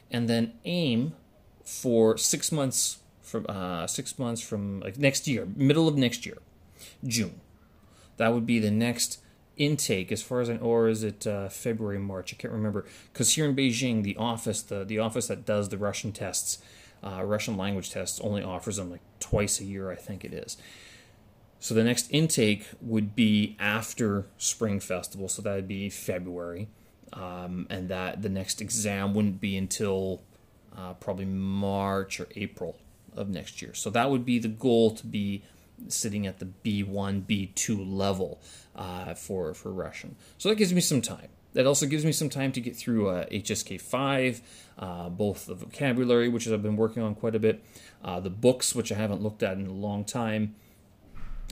and 0.09 0.29
then 0.29 0.53
aim 0.65 1.13
for 1.63 2.17
six 2.17 2.51
months 2.51 2.99
from 3.21 3.45
uh, 3.49 3.85
six 3.87 4.17
months 4.17 4.41
from 4.41 4.79
like 4.79 4.97
next 4.97 5.27
year, 5.27 5.47
middle 5.55 5.87
of 5.87 5.97
next 5.97 6.25
year, 6.25 6.37
June. 7.05 7.41
That 8.15 8.33
would 8.33 8.45
be 8.45 8.59
the 8.59 8.71
next 8.71 9.19
intake 9.57 10.11
as 10.11 10.21
far 10.21 10.41
as 10.41 10.49
I 10.49 10.53
know, 10.53 10.61
or 10.61 10.87
is 10.87 11.03
it 11.03 11.27
uh, 11.27 11.49
February, 11.49 11.99
March? 11.99 12.33
I 12.33 12.37
can't 12.37 12.53
remember. 12.53 12.85
Because 13.11 13.33
here 13.33 13.45
in 13.45 13.55
Beijing, 13.55 14.03
the 14.03 14.15
office, 14.17 14.61
the, 14.61 14.83
the 14.83 14.99
office 14.99 15.27
that 15.27 15.45
does 15.45 15.69
the 15.69 15.77
Russian 15.77 16.11
tests, 16.11 16.59
uh, 17.03 17.23
Russian 17.23 17.57
language 17.57 17.91
tests, 17.91 18.19
only 18.21 18.43
offers 18.43 18.77
them 18.77 18.91
like 18.91 19.01
twice 19.19 19.59
a 19.59 19.65
year, 19.65 19.91
I 19.91 19.95
think 19.95 20.23
it 20.23 20.33
is. 20.33 20.57
So 21.59 21.73
the 21.73 21.83
next 21.83 22.07
intake 22.11 22.67
would 22.81 23.15
be 23.15 23.55
after 23.59 24.27
Spring 24.37 24.79
Festival, 24.79 25.27
so 25.27 25.41
that 25.41 25.55
would 25.55 25.67
be 25.67 25.89
February, 25.89 26.67
um, 27.13 27.65
and 27.69 27.89
that 27.89 28.21
the 28.21 28.29
next 28.29 28.61
exam 28.61 29.13
wouldn't 29.13 29.41
be 29.41 29.57
until 29.57 30.21
uh, 30.77 30.93
probably 30.93 31.25
March 31.25 32.19
or 32.19 32.27
April 32.35 32.77
of 33.15 33.29
next 33.29 33.61
year. 33.61 33.73
So 33.73 33.89
that 33.89 34.11
would 34.11 34.23
be 34.23 34.37
the 34.37 34.47
goal 34.47 34.91
to 34.91 35.05
be 35.07 35.43
sitting 35.87 36.25
at 36.27 36.39
the 36.39 36.45
B1, 36.45 37.23
B2 37.23 37.85
level 37.89 38.41
uh, 38.75 39.13
for, 39.13 39.53
for 39.53 39.71
Russian. 39.71 40.15
So 40.37 40.49
that 40.49 40.55
gives 40.55 40.73
me 40.73 40.81
some 40.81 41.01
time. 41.01 41.29
That 41.53 41.65
also 41.65 41.85
gives 41.87 42.05
me 42.05 42.11
some 42.11 42.29
time 42.29 42.51
to 42.51 42.61
get 42.61 42.75
through 42.75 43.09
uh, 43.09 43.25
HSK 43.27 43.81
5, 43.81 44.41
uh, 44.77 45.09
both 45.09 45.45
the 45.47 45.55
vocabulary, 45.55 46.29
which 46.29 46.47
I've 46.47 46.61
been 46.61 46.75
working 46.77 47.01
on 47.01 47.15
quite 47.15 47.33
a 47.35 47.39
bit, 47.39 47.63
uh, 48.03 48.19
the 48.19 48.29
books, 48.29 48.75
which 48.75 48.91
I 48.91 48.95
haven't 48.95 49.21
looked 49.23 49.41
at 49.41 49.57
in 49.57 49.65
a 49.67 49.73
long 49.73 50.03
time. 50.03 50.55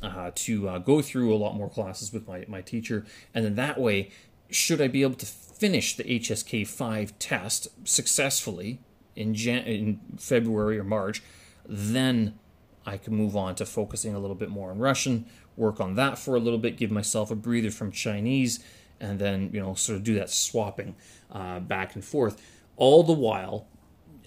uh, 0.03 0.32
to 0.36 0.70
uh, 0.70 0.77
go 0.77 1.01
through 1.01 1.34
a 1.34 1.38
lot 1.38 1.55
more 1.55 1.70
classes 1.70 2.12
with 2.13 2.27
my, 2.27 2.46
my 2.48 2.62
teacher. 2.62 3.05
And 3.34 3.46
then 3.46 3.55
that 3.55 3.79
way, 3.79 4.12
should 4.50 4.82
I 4.82 4.88
be 4.88 5.01
able 5.01 5.15
to 5.15 5.25
finish 5.25 5.96
the 5.96 6.03
HSK 6.03 6.67
5 6.67 7.17
test 7.17 7.67
successfully 7.88 8.79
in, 9.15 9.34
Jan- 9.34 9.63
in 9.63 10.00
February 10.17 10.77
or 10.77 10.84
March, 10.84 11.24
then 11.65 12.38
I 12.86 12.98
can 12.98 13.15
move 13.15 13.36
on 13.36 13.56
to 13.56 13.65
focusing 13.65 14.13
a 14.13 14.20
little 14.20 14.36
bit 14.36 14.50
more 14.50 14.72
on 14.72 14.80
Russian, 14.80 15.25
work 15.58 15.80
on 15.80 15.96
that 15.96 16.18
for 16.18 16.36
a 16.36 16.39
little 16.39 16.60
bit, 16.60 16.77
give 16.77 16.92
myself 16.92 17.32
a 17.32 17.36
breather 17.36 17.72
from 17.72 17.92
Chinese, 17.92 18.63
and 19.00 19.20
then, 19.20 19.50
you 19.54 19.60
know, 19.60 19.74
sort 19.74 19.98
of 19.98 20.04
do 20.04 20.13
that 20.15 20.30
swapping 20.30 20.96
uh, 21.32 21.60
back 21.60 21.96
and 21.96 22.04
forth. 22.04 22.42
All 22.77 23.04
the 23.04 23.13
while, 23.13 23.68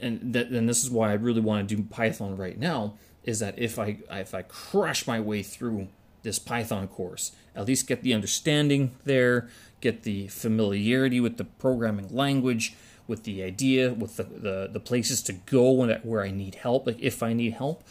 and, 0.01 0.33
th- 0.33 0.49
and 0.51 0.69
this 0.69 0.83
is 0.83 0.91
why 0.91 1.11
I 1.11 1.15
really 1.15 1.41
want 1.41 1.69
to 1.69 1.77
do 1.77 1.83
Python 1.83 2.37
right 2.37 2.59
now, 2.59 2.95
is 3.25 3.41
that 3.41 3.59
if 3.59 3.79
I 3.79 3.99
if 4.11 4.35
I 4.35 4.43
crush 4.43 5.07
my 5.07 5.21
way 5.21 5.43
through 5.43 5.89
this 6.23 6.39
Python 6.39 6.89
course, 6.89 7.33
at 7.55 7.67
least 7.67 7.87
get 7.87 8.03
the 8.03 8.15
understanding 8.15 8.93
there, 9.05 9.49
get 9.81 10.03
the 10.03 10.29
familiarity 10.29 11.21
with 11.21 11.37
the 11.37 11.45
programming 11.45 12.09
language, 12.09 12.75
with 13.07 13.25
the 13.25 13.43
idea, 13.43 13.93
with 13.93 14.17
the, 14.17 14.25
the, 14.25 14.69
the 14.73 14.81
places 14.81 15.23
to 15.23 15.33
go 15.33 15.71
when, 15.73 15.91
where 16.03 16.23
I 16.23 16.31
need 16.31 16.57
help, 16.57 16.87
like 16.87 17.01
if 17.01 17.23
I 17.23 17.33
need 17.33 17.55
help, 17.55 17.83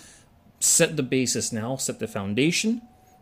set 0.60 0.96
the 0.98 1.04
basis 1.04 1.52
now, 1.52 1.76
set 1.76 2.00
the 2.00 2.08
foundation, 2.08 2.82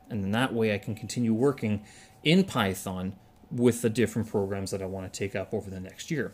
and 0.10 0.24
then 0.24 0.32
that 0.32 0.54
way 0.54 0.74
I 0.74 0.78
can 0.78 0.96
continue 0.96 1.34
working 1.34 1.84
in 2.24 2.44
Python 2.44 3.16
with 3.52 3.82
the 3.82 3.90
different 3.90 4.30
programs 4.30 4.72
that 4.72 4.82
I 4.82 4.86
want 4.86 5.12
to 5.12 5.18
take 5.18 5.36
up 5.36 5.54
over 5.54 5.70
the 5.70 5.80
next 5.80 6.10
year. 6.10 6.34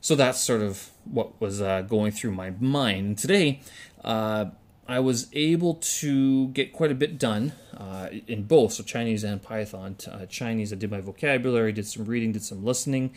So 0.00 0.14
that's 0.14 0.40
sort 0.40 0.62
of 0.62 0.90
what 1.04 1.40
was 1.40 1.60
uh, 1.60 1.82
going 1.82 2.12
through 2.12 2.32
my 2.32 2.50
mind. 2.50 3.18
Today, 3.18 3.60
uh, 4.04 4.46
I 4.86 5.00
was 5.00 5.28
able 5.32 5.74
to 5.74 6.48
get 6.48 6.72
quite 6.72 6.90
a 6.90 6.94
bit 6.94 7.18
done 7.18 7.52
uh, 7.76 8.08
in 8.26 8.44
both, 8.44 8.72
so 8.72 8.82
Chinese 8.82 9.24
and 9.24 9.42
Python. 9.42 9.96
Uh, 10.10 10.24
Chinese, 10.26 10.72
I 10.72 10.76
did 10.76 10.90
my 10.90 11.00
vocabulary, 11.00 11.72
did 11.72 11.86
some 11.86 12.06
reading, 12.06 12.32
did 12.32 12.42
some 12.42 12.64
listening, 12.64 13.12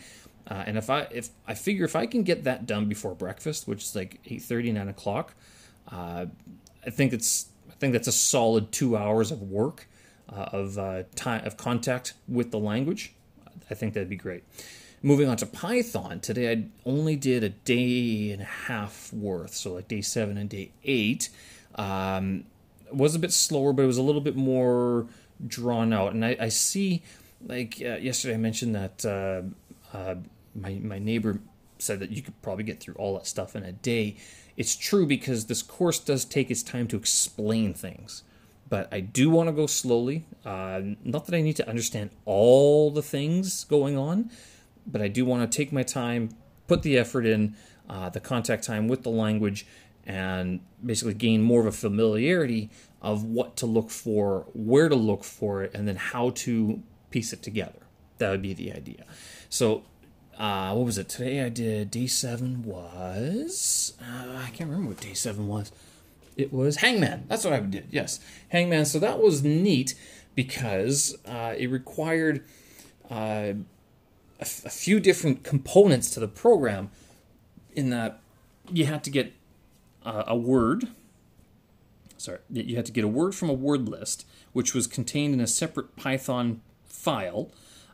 uh, 0.50 0.64
and 0.66 0.76
if 0.76 0.90
I 0.90 1.02
if 1.10 1.30
I 1.46 1.54
figure 1.54 1.84
if 1.84 1.96
I 1.96 2.06
can 2.06 2.24
get 2.24 2.44
that 2.44 2.66
done 2.66 2.88
before 2.88 3.14
breakfast, 3.14 3.66
which 3.66 3.84
is 3.84 3.96
like 3.96 4.20
8:30, 4.24 4.74
9 4.74 4.88
o'clock, 4.88 5.34
uh, 5.90 6.26
I 6.84 6.90
think 6.90 7.12
it's 7.12 7.46
I 7.70 7.74
think 7.74 7.92
that's 7.92 8.08
a 8.08 8.12
solid 8.12 8.72
two 8.72 8.96
hours 8.96 9.30
of 9.30 9.42
work 9.42 9.88
uh, 10.28 10.48
of 10.52 11.14
time 11.14 11.44
of 11.46 11.56
contact 11.56 12.14
with 12.28 12.50
the 12.50 12.58
language. 12.58 13.14
I 13.70 13.74
think 13.74 13.94
that'd 13.94 14.08
be 14.08 14.16
great. 14.16 14.44
Moving 15.04 15.28
on 15.28 15.36
to 15.38 15.46
Python, 15.46 16.20
today 16.20 16.52
I 16.52 16.66
only 16.86 17.16
did 17.16 17.42
a 17.42 17.48
day 17.48 18.30
and 18.30 18.42
a 18.42 18.46
half 18.46 19.12
worth, 19.12 19.54
so 19.54 19.74
like 19.74 19.88
day 19.88 20.00
seven 20.00 20.38
and 20.38 20.48
day 20.48 20.70
eight. 20.84 21.28
Um, 21.74 22.44
was 22.92 23.14
a 23.14 23.18
bit 23.18 23.32
slower, 23.32 23.72
but 23.72 23.82
it 23.82 23.86
was 23.86 23.98
a 23.98 24.02
little 24.02 24.20
bit 24.20 24.36
more 24.36 25.06
drawn 25.46 25.92
out. 25.92 26.12
And 26.12 26.24
I, 26.24 26.36
I 26.38 26.48
see, 26.48 27.02
like 27.44 27.80
uh, 27.80 27.96
yesterday, 27.96 28.34
I 28.34 28.38
mentioned 28.38 28.74
that 28.74 29.04
uh, 29.04 29.96
uh, 29.96 30.16
my 30.54 30.74
my 30.74 30.98
neighbor 30.98 31.40
said 31.82 32.00
that 32.00 32.10
you 32.10 32.22
could 32.22 32.40
probably 32.42 32.64
get 32.64 32.80
through 32.80 32.94
all 32.94 33.14
that 33.14 33.26
stuff 33.26 33.54
in 33.56 33.62
a 33.62 33.72
day. 33.72 34.16
It's 34.56 34.76
true 34.76 35.06
because 35.06 35.46
this 35.46 35.62
course 35.62 35.98
does 35.98 36.24
take 36.24 36.50
its 36.50 36.62
time 36.62 36.86
to 36.88 36.96
explain 36.96 37.74
things, 37.74 38.22
but 38.68 38.88
I 38.92 39.00
do 39.00 39.30
want 39.30 39.48
to 39.48 39.52
go 39.52 39.66
slowly. 39.66 40.26
Uh, 40.44 40.80
not 41.04 41.26
that 41.26 41.34
I 41.34 41.40
need 41.40 41.56
to 41.56 41.68
understand 41.68 42.10
all 42.24 42.90
the 42.90 43.02
things 43.02 43.64
going 43.64 43.96
on, 43.96 44.30
but 44.86 45.00
I 45.00 45.08
do 45.08 45.24
want 45.24 45.50
to 45.50 45.56
take 45.56 45.72
my 45.72 45.82
time, 45.82 46.30
put 46.66 46.82
the 46.82 46.98
effort 46.98 47.26
in, 47.26 47.56
uh, 47.88 48.08
the 48.08 48.20
contact 48.20 48.64
time 48.64 48.88
with 48.88 49.02
the 49.02 49.10
language, 49.10 49.66
and 50.04 50.60
basically 50.84 51.14
gain 51.14 51.42
more 51.42 51.60
of 51.60 51.66
a 51.66 51.72
familiarity 51.72 52.70
of 53.00 53.24
what 53.24 53.56
to 53.56 53.66
look 53.66 53.90
for, 53.90 54.46
where 54.52 54.88
to 54.88 54.94
look 54.96 55.24
for 55.24 55.62
it, 55.62 55.72
and 55.74 55.86
then 55.86 55.96
how 55.96 56.30
to 56.30 56.82
piece 57.10 57.32
it 57.32 57.42
together. 57.42 57.80
That 58.18 58.30
would 58.30 58.42
be 58.42 58.54
the 58.54 58.72
idea. 58.72 59.04
So, 59.48 59.84
uh, 60.38 60.72
what 60.72 60.86
was 60.86 60.98
it? 60.98 61.08
Today 61.08 61.44
I 61.44 61.48
did 61.48 61.90
day 61.90 62.06
seven 62.06 62.62
was. 62.64 63.94
Uh, 64.00 64.38
I 64.38 64.50
can't 64.50 64.70
remember 64.70 64.88
what 64.90 65.00
day 65.00 65.14
seven 65.14 65.48
was. 65.48 65.72
It 66.36 66.52
was 66.52 66.76
Hangman. 66.76 67.24
That's 67.28 67.44
what 67.44 67.52
I 67.52 67.60
did. 67.60 67.88
Yes, 67.90 68.20
Hangman. 68.48 68.86
So 68.86 68.98
that 68.98 69.20
was 69.20 69.42
neat 69.42 69.94
because 70.34 71.16
uh, 71.26 71.54
it 71.56 71.68
required 71.68 72.44
uh, 73.10 73.14
a, 73.14 73.56
f- 74.40 74.64
a 74.64 74.70
few 74.70 74.98
different 74.98 75.44
components 75.44 76.10
to 76.10 76.20
the 76.20 76.28
program. 76.28 76.90
In 77.74 77.90
that 77.90 78.20
you 78.70 78.86
had 78.86 79.02
to 79.04 79.10
get 79.10 79.32
uh, 80.04 80.24
a 80.26 80.36
word. 80.36 80.88
Sorry, 82.18 82.38
you 82.50 82.76
had 82.76 82.86
to 82.86 82.92
get 82.92 83.04
a 83.04 83.08
word 83.08 83.34
from 83.34 83.50
a 83.50 83.54
word 83.54 83.88
list, 83.88 84.26
which 84.52 84.74
was 84.74 84.86
contained 84.86 85.34
in 85.34 85.40
a 85.40 85.46
separate 85.46 85.96
Python 85.96 86.60
file. 86.84 87.50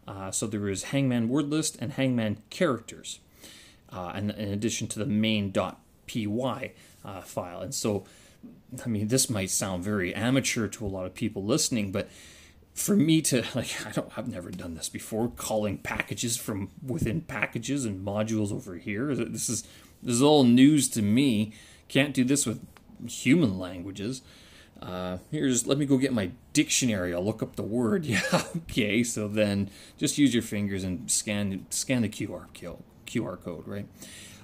Uh, 0.08 0.30
so 0.30 0.46
there 0.46 0.68
is 0.68 0.84
Hangman 0.84 1.28
word 1.28 1.50
list 1.50 1.76
and 1.80 1.92
Hangman 1.92 2.38
characters, 2.48 3.20
uh, 3.92 4.12
and 4.14 4.30
in 4.30 4.48
addition 4.48 4.88
to 4.88 4.98
the 4.98 5.04
main.py 5.04 6.72
uh, 7.04 7.20
file. 7.20 7.60
And 7.60 7.74
so, 7.74 8.04
I 8.82 8.88
mean, 8.88 9.08
this 9.08 9.28
might 9.28 9.50
sound 9.50 9.84
very 9.84 10.14
amateur 10.14 10.66
to 10.66 10.86
a 10.86 10.88
lot 10.88 11.04
of 11.04 11.14
people 11.14 11.44
listening, 11.44 11.92
but 11.92 12.08
for 12.72 12.96
me 12.96 13.20
to 13.22 13.44
like, 13.54 13.86
I 13.86 13.90
don't, 13.90 14.10
I've 14.16 14.28
never 14.28 14.50
done 14.50 14.74
this 14.74 14.88
before. 14.88 15.28
Calling 15.36 15.76
packages 15.76 16.38
from 16.38 16.70
within 16.84 17.20
packages 17.20 17.84
and 17.84 18.04
modules 18.04 18.50
over 18.50 18.76
here. 18.76 19.14
This 19.14 19.50
is 19.50 19.62
this 20.02 20.14
is 20.14 20.22
all 20.22 20.44
news 20.44 20.88
to 20.90 21.02
me. 21.02 21.52
Can't 21.88 22.14
do 22.14 22.24
this 22.24 22.46
with 22.46 22.64
human 23.06 23.58
languages. 23.58 24.22
Uh, 24.80 25.18
here's 25.30 25.66
let 25.66 25.78
me 25.78 25.86
go 25.86 25.98
get 25.98 26.12
my 26.12 26.30
dictionary. 26.52 27.12
I'll 27.12 27.24
look 27.24 27.42
up 27.42 27.56
the 27.56 27.62
word. 27.62 28.06
Yeah, 28.08 28.42
okay. 28.56 29.02
So 29.02 29.28
then 29.28 29.70
just 29.96 30.18
use 30.18 30.32
your 30.32 30.42
fingers 30.42 30.84
and 30.84 31.10
scan 31.10 31.66
scan 31.70 32.02
the 32.02 32.08
QR 32.08 32.46
QR 33.06 33.42
code, 33.42 33.66
right? 33.66 33.86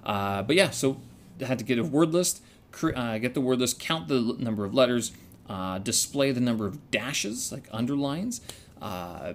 Uh, 0.04 0.42
but 0.42 0.56
yeah, 0.56 0.70
so 0.70 1.00
I 1.40 1.44
had 1.46 1.58
to 1.58 1.64
get 1.64 1.78
a 1.78 1.84
word 1.84 2.12
list, 2.12 2.42
uh, 2.82 3.18
get 3.18 3.34
the 3.34 3.40
word 3.40 3.58
list, 3.58 3.78
count 3.78 4.08
the 4.08 4.36
number 4.38 4.64
of 4.64 4.74
letters, 4.74 5.12
uh, 5.48 5.78
display 5.78 6.32
the 6.32 6.40
number 6.40 6.66
of 6.66 6.90
dashes 6.90 7.52
like 7.52 7.68
underlines 7.72 8.40
uh, 8.82 9.34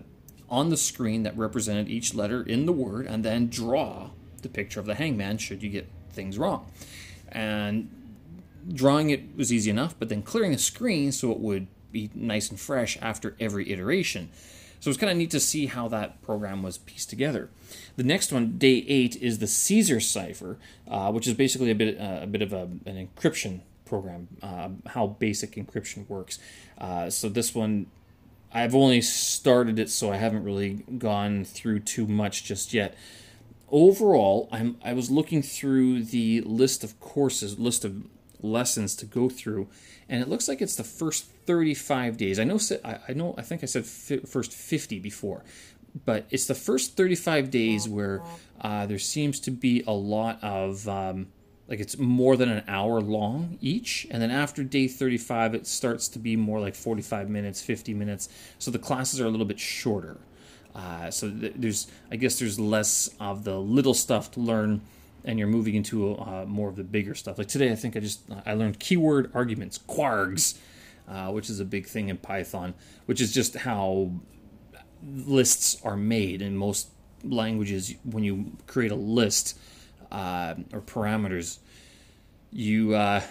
on 0.49 0.69
the 0.69 0.77
screen 0.77 1.23
that 1.23 1.37
represented 1.37 1.89
each 1.89 2.13
letter 2.13 2.41
in 2.43 2.65
the 2.65 2.73
word, 2.73 3.05
and 3.05 3.23
then 3.23 3.47
draw 3.47 4.09
the 4.41 4.49
picture 4.49 4.79
of 4.79 4.85
the 4.85 4.95
hangman 4.95 5.37
should 5.37 5.61
you 5.61 5.69
get 5.69 5.87
things 6.11 6.37
wrong. 6.37 6.71
And 7.31 7.89
drawing 8.67 9.09
it 9.09 9.35
was 9.35 9.51
easy 9.51 9.69
enough, 9.69 9.95
but 9.97 10.09
then 10.09 10.21
clearing 10.21 10.51
the 10.51 10.57
screen 10.57 11.11
so 11.11 11.31
it 11.31 11.39
would 11.39 11.67
be 11.91 12.09
nice 12.13 12.49
and 12.49 12.59
fresh 12.59 12.97
after 13.01 13.35
every 13.39 13.71
iteration. 13.71 14.29
So 14.79 14.87
it 14.87 14.91
was 14.91 14.97
kind 14.97 15.11
of 15.11 15.17
neat 15.17 15.31
to 15.31 15.39
see 15.39 15.65
how 15.65 15.89
that 15.89 16.21
program 16.21 16.63
was 16.63 16.77
pieced 16.77 17.09
together. 17.09 17.49
The 17.97 18.03
next 18.03 18.31
one, 18.31 18.57
day 18.57 18.85
eight, 18.87 19.15
is 19.17 19.39
the 19.39 19.47
Caesar 19.47 19.99
cipher, 19.99 20.57
uh, 20.87 21.11
which 21.11 21.27
is 21.27 21.33
basically 21.33 21.69
a 21.69 21.75
bit 21.75 21.99
uh, 21.99 22.19
a 22.21 22.27
bit 22.27 22.41
of 22.41 22.53
a, 22.53 22.63
an 22.85 23.07
encryption 23.07 23.61
program, 23.83 24.29
uh, 24.41 24.69
how 24.91 25.07
basic 25.07 25.55
encryption 25.55 26.07
works. 26.07 26.39
Uh, 26.77 27.09
so 27.09 27.27
this 27.27 27.53
one, 27.53 27.87
I've 28.53 28.73
only 28.73 29.01
started 29.01 29.79
it, 29.79 29.89
so 29.89 30.13
I 30.13 30.15
haven't 30.15 30.43
really 30.43 30.85
gone 30.97 31.43
through 31.43 31.81
too 31.81 32.07
much 32.07 32.45
just 32.45 32.73
yet 32.73 32.95
overall, 33.71 34.49
I'm 34.51 34.77
I 34.83 34.93
was 34.93 35.11
looking 35.11 35.41
through 35.41 36.03
the 36.05 36.41
list 36.41 36.83
of 36.83 36.99
courses, 36.99 37.59
list 37.59 37.85
of 37.85 38.03
lessons 38.41 38.95
to 38.97 39.05
go 39.05 39.29
through, 39.29 39.67
and 40.07 40.21
it 40.21 40.29
looks 40.29 40.47
like 40.47 40.61
it's 40.61 40.75
the 40.75 40.83
first 40.83 41.25
35 41.45 42.17
days. 42.17 42.39
I 42.39 42.43
know 42.43 42.59
I 42.83 43.13
know 43.13 43.35
I 43.37 43.41
think 43.41 43.63
I 43.63 43.65
said 43.65 43.85
first 43.85 44.53
50 44.53 44.99
before, 44.99 45.43
but 46.05 46.25
it's 46.29 46.45
the 46.45 46.55
first 46.55 46.95
35 46.95 47.49
days 47.49 47.87
where 47.87 48.21
uh, 48.61 48.85
there 48.85 48.99
seems 48.99 49.39
to 49.41 49.51
be 49.51 49.83
a 49.87 49.93
lot 49.93 50.43
of 50.43 50.87
um, 50.87 51.27
like 51.67 51.79
it's 51.79 51.97
more 51.97 52.35
than 52.35 52.49
an 52.49 52.63
hour 52.67 52.99
long 52.99 53.57
each, 53.61 54.07
and 54.09 54.21
then 54.21 54.31
after 54.31 54.63
day 54.63 54.87
35 54.87 55.53
it 55.53 55.67
starts 55.67 56.07
to 56.09 56.19
be 56.19 56.35
more 56.35 56.59
like 56.59 56.75
45 56.75 57.29
minutes, 57.29 57.61
50 57.61 57.93
minutes. 57.93 58.29
So 58.57 58.71
the 58.71 58.79
classes 58.79 59.21
are 59.21 59.25
a 59.25 59.29
little 59.29 59.45
bit 59.45 59.59
shorter. 59.59 60.17
Uh, 60.73 61.11
so 61.11 61.29
th- 61.29 61.53
there's, 61.55 61.87
I 62.11 62.15
guess, 62.15 62.39
there's 62.39 62.59
less 62.59 63.09
of 63.19 63.43
the 63.43 63.57
little 63.59 63.93
stuff 63.93 64.31
to 64.31 64.39
learn, 64.39 64.81
and 65.25 65.37
you're 65.39 65.47
moving 65.47 65.75
into 65.75 66.15
uh, 66.17 66.45
more 66.47 66.69
of 66.69 66.75
the 66.75 66.83
bigger 66.83 67.15
stuff. 67.15 67.37
Like 67.37 67.47
today, 67.47 67.71
I 67.71 67.75
think 67.75 67.95
I 67.95 67.99
just 67.99 68.21
I 68.45 68.53
learned 68.53 68.79
keyword 68.79 69.31
arguments, 69.33 69.77
kwargs, 69.77 70.57
uh, 71.07 71.31
which 71.31 71.49
is 71.49 71.59
a 71.59 71.65
big 71.65 71.87
thing 71.87 72.09
in 72.09 72.17
Python, 72.17 72.73
which 73.05 73.21
is 73.21 73.33
just 73.33 73.55
how 73.55 74.11
lists 75.03 75.79
are 75.83 75.97
made 75.97 76.41
in 76.41 76.55
most 76.55 76.89
languages. 77.23 77.93
When 78.03 78.23
you 78.23 78.53
create 78.67 78.91
a 78.91 78.95
list 78.95 79.57
uh, 80.11 80.55
or 80.73 80.81
parameters, 80.81 81.59
you 82.51 82.95
uh, 82.95 83.21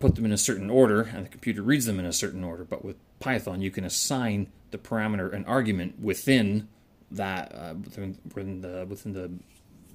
put 0.00 0.14
them 0.14 0.24
in 0.24 0.32
a 0.32 0.38
certain 0.38 0.70
order, 0.70 1.02
and 1.02 1.26
the 1.26 1.30
computer 1.30 1.62
reads 1.62 1.86
them 1.86 1.98
in 1.98 2.06
a 2.06 2.12
certain 2.12 2.44
order. 2.44 2.64
But 2.64 2.84
with 2.84 2.96
Python, 3.20 3.60
you 3.60 3.70
can 3.70 3.84
assign 3.84 4.48
the 4.70 4.78
parameter 4.78 5.32
an 5.32 5.44
argument 5.46 5.98
within 6.00 6.68
that 7.10 7.54
uh, 7.54 7.74
within, 7.74 8.18
within 8.34 8.60
the 8.60 8.86
within 8.88 9.12
the 9.12 9.30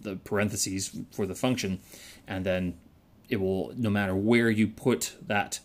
the 0.03 0.15
parentheses 0.17 0.99
for 1.11 1.25
the 1.25 1.35
function, 1.35 1.79
and 2.27 2.45
then 2.45 2.75
it 3.29 3.37
will 3.37 3.73
no 3.75 3.89
matter 3.89 4.15
where 4.15 4.49
you 4.49 4.67
put 4.67 5.15
that 5.25 5.59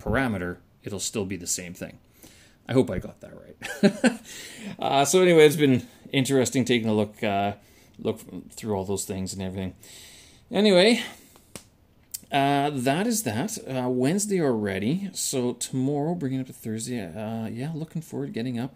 parameter, 0.00 0.58
it'll 0.82 1.00
still 1.00 1.24
be 1.24 1.36
the 1.36 1.46
same 1.46 1.74
thing. 1.74 1.98
I 2.68 2.72
hope 2.72 2.90
I 2.90 2.98
got 2.98 3.20
that 3.20 3.32
right. 3.32 4.20
uh, 4.78 5.04
so 5.04 5.22
anyway, 5.22 5.46
it's 5.46 5.56
been 5.56 5.86
interesting 6.12 6.64
taking 6.64 6.88
a 6.88 6.94
look 6.94 7.22
uh, 7.22 7.52
look 7.98 8.20
through 8.50 8.74
all 8.74 8.84
those 8.84 9.04
things 9.04 9.32
and 9.32 9.42
everything. 9.42 9.74
Anyway, 10.50 11.02
uh, 12.30 12.70
that 12.72 13.06
is 13.06 13.22
that. 13.22 13.58
Uh, 13.68 13.88
Wednesday 13.88 14.40
already. 14.40 15.10
So 15.12 15.54
tomorrow, 15.54 16.14
bringing 16.14 16.40
up 16.40 16.46
to 16.48 16.52
Thursday. 16.52 17.00
Uh, 17.00 17.48
yeah, 17.48 17.70
looking 17.74 18.02
forward 18.02 18.26
to 18.26 18.32
getting 18.32 18.58
up. 18.58 18.74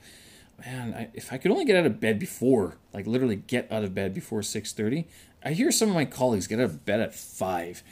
Man, 0.64 0.94
I, 0.94 1.08
if 1.14 1.32
I 1.32 1.38
could 1.38 1.50
only 1.50 1.64
get 1.64 1.76
out 1.76 1.86
of 1.86 2.00
bed 2.00 2.18
before, 2.18 2.76
like 2.92 3.06
literally 3.06 3.36
get 3.36 3.70
out 3.72 3.84
of 3.84 3.94
bed 3.94 4.12
before 4.14 4.42
six 4.42 4.72
thirty. 4.72 5.06
I 5.42 5.52
hear 5.52 5.72
some 5.72 5.88
of 5.88 5.94
my 5.94 6.04
colleagues 6.04 6.46
get 6.46 6.58
out 6.58 6.66
of 6.66 6.84
bed 6.84 7.00
at 7.00 7.14
five. 7.14 7.82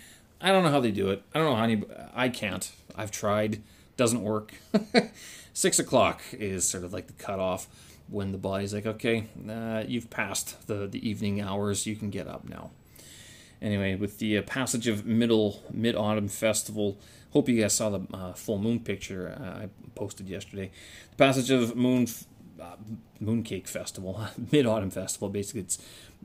I 0.41 0.53
don't 0.53 0.63
know 0.63 0.71
how 0.71 0.81
they 0.81 0.91
do 0.91 1.11
it. 1.11 1.23
I 1.35 1.39
don't 1.39 1.51
know 1.51 1.57
how 1.57 1.65
any. 1.65 1.83
I 2.15 2.29
can't. 2.29 2.71
I've 2.95 3.11
tried. 3.11 3.63
Doesn't 3.97 4.23
work. 4.23 4.53
Six 5.53 5.79
o'clock 5.79 6.21
is 6.33 6.69
sort 6.69 6.85
of 6.85 6.93
like 6.93 7.07
the 7.07 7.15
cutoff 7.15 7.69
when 8.09 8.33
the 8.33 8.39
body's 8.39 8.73
like, 8.73 8.87
okay, 8.87 9.27
uh, 9.49 9.85
you've 9.87 10.11
passed 10.11 10.67
the 10.67 10.87
the 10.87 11.09
evening 11.09 11.41
hours. 11.41 11.87
You 11.87 11.97
can 11.97 12.11
get 12.11 12.29
up 12.29 12.49
now. 12.49 12.71
Anyway, 13.61 13.97
with 13.97 14.19
the 14.19 14.39
uh, 14.39 14.43
passage 14.43 14.87
of 14.87 15.05
middle 15.05 15.63
mid 15.73 15.97
autumn 15.97 16.29
festival, 16.29 16.99
hope 17.33 17.49
you 17.49 17.61
guys 17.61 17.75
saw 17.75 17.91
the 17.91 18.01
uh, 18.15 18.33
full 18.33 18.59
moon 18.59 18.81
picture 18.81 19.37
uh, 19.41 19.65
I 19.65 19.69
posted 19.95 20.29
yesterday. 20.29 20.71
The 21.11 21.17
passage 21.17 21.51
of 21.51 21.75
moon 21.75 22.07
uh, 22.61 22.77
mooncake 23.23 23.67
festival, 23.67 24.27
mid 24.53 24.67
autumn 24.67 24.91
festival. 24.91 25.29
Basically, 25.29 25.63
it's 25.63 25.79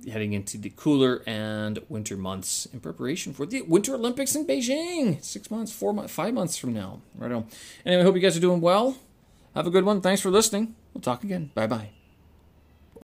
heading 0.09 0.33
into 0.33 0.57
the 0.57 0.71
cooler 0.75 1.21
and 1.25 1.79
winter 1.89 2.17
months 2.17 2.65
in 2.67 2.79
preparation 2.79 3.33
for 3.33 3.45
the 3.45 3.61
Winter 3.61 3.95
Olympics 3.95 4.35
in 4.35 4.45
Beijing. 4.45 5.23
Six 5.23 5.49
months, 5.51 5.71
four 5.71 5.93
months, 5.93 6.13
five 6.13 6.33
months 6.33 6.57
from 6.57 6.73
now. 6.73 7.01
Right 7.15 7.31
on. 7.31 7.47
Anyway, 7.85 8.03
hope 8.03 8.15
you 8.15 8.21
guys 8.21 8.37
are 8.37 8.41
doing 8.41 8.61
well. 8.61 8.97
Have 9.55 9.67
a 9.67 9.71
good 9.71 9.85
one. 9.85 10.01
Thanks 10.01 10.21
for 10.21 10.29
listening. 10.29 10.75
We'll 10.93 11.01
talk 11.01 11.23
again. 11.23 11.51
Bye 11.53 11.67
bye. 11.67 12.02